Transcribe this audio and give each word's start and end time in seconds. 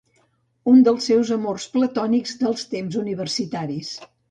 Un 0.71 0.79
dels 0.87 1.09
seus 1.09 1.31
amors 1.35 1.67
platònics 1.77 2.35
dels 2.41 2.67
temps 2.73 3.01
universitaris. 3.05 3.97